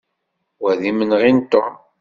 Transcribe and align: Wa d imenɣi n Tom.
Wa 0.61 0.71
d 0.79 0.81
imenɣi 0.89 1.31
n 1.37 1.39
Tom. 1.51 1.73